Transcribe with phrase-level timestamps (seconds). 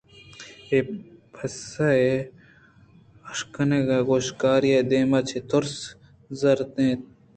[0.71, 0.79] اے
[1.33, 2.13] پسّہ ئے
[3.29, 5.93] اِشکنگ ءَ گوں شکاریءِ دیم چہ تُرس ءَ
[6.39, 7.01] زرد ترّ اِت